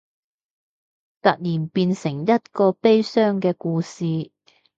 [1.21, 4.31] 突然變成一個悲傷嘅故事